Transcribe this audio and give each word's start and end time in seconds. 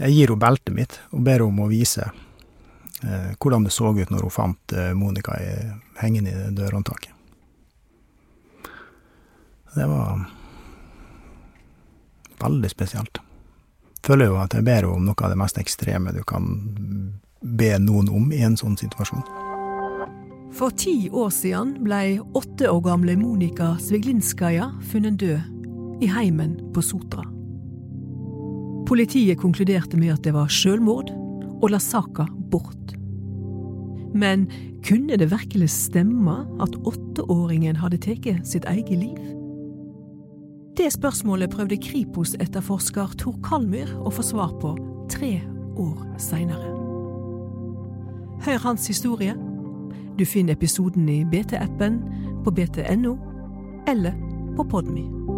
Jeg 0.00 0.16
gir 0.16 0.30
henne 0.32 0.40
beltet 0.40 0.74
mitt 0.74 0.98
og 1.12 1.24
ber 1.26 1.42
henne 1.42 1.52
om 1.52 1.64
å 1.66 1.70
vise 1.70 2.06
eh, 2.08 3.32
hvordan 3.36 3.66
det 3.66 3.72
så 3.74 3.92
ut 3.92 4.12
når 4.12 4.24
hun 4.24 4.32
fant 4.32 4.72
eh, 4.76 4.92
Monica 4.96 5.36
i, 5.36 5.50
hengende 6.00 6.32
i 6.32 6.52
dørhåndtaket. 6.56 7.12
Det 9.74 9.86
var 9.86 10.24
veldig 12.40 12.70
spesielt. 12.72 13.20
Føler 14.02 14.30
jo 14.30 14.38
at 14.40 14.56
jeg 14.56 14.64
ber 14.66 14.80
henne 14.80 14.96
om 14.96 15.04
noe 15.10 15.26
av 15.26 15.34
det 15.34 15.38
mest 15.38 15.60
ekstreme 15.60 16.14
du 16.16 16.22
kan 16.24 16.48
be 17.40 17.70
noen 17.80 18.08
om 18.08 18.32
i 18.32 18.40
en 18.44 18.56
sånn 18.56 18.78
situasjon. 18.80 19.22
For 20.56 20.72
ti 20.74 21.10
år 21.14 21.28
siden 21.30 21.76
ble 21.84 22.18
åtte 22.36 22.72
år 22.72 22.80
gamle 22.88 23.14
Monica 23.20 23.76
Sviglinskaja 23.84 24.72
funnet 24.90 25.20
død 25.20 26.02
i 26.02 26.08
heimen 26.10 26.56
på 26.74 26.82
Sotra. 26.82 27.22
Politiet 28.90 29.38
konkluderte 29.38 29.94
med 29.96 30.16
at 30.16 30.24
det 30.26 30.32
var 30.34 30.50
selvmord, 30.50 31.12
og 31.62 31.70
la 31.70 31.78
saka 31.78 32.24
bort. 32.50 32.96
Men 34.18 34.48
kunne 34.82 35.14
det 35.20 35.30
virkelig 35.30 35.68
stemme 35.70 36.40
at 36.58 36.74
åtteåringen 36.74 37.78
hadde 37.78 38.00
tatt 38.02 38.26
sitt 38.42 38.66
eget 38.66 38.90
liv? 38.90 39.20
Det 40.74 40.88
spørsmålet 40.90 41.52
prøvde 41.54 41.78
Kripos-etterforsker 41.78 43.14
Tor 43.20 43.38
Kalmyr 43.46 43.94
å 44.02 44.10
få 44.10 44.26
svar 44.26 44.56
på 44.58 44.74
tre 45.12 45.36
år 45.78 46.02
seinere. 46.18 46.74
Hør 48.42 48.58
hans 48.64 48.90
historie. 48.90 49.36
Du 50.18 50.26
finner 50.26 50.58
episoden 50.58 51.06
i 51.08 51.22
BT-appen, 51.30 52.02
på 52.42 52.50
btno 52.50 53.18
eller 53.86 54.16
på 54.56 54.64
Podme. 54.64 55.29